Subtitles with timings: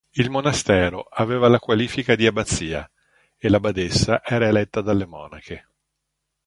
[0.15, 2.89] Il monastero aveva la qualifica di abbazia,
[3.37, 5.67] e la badessa era eletta dalle monache.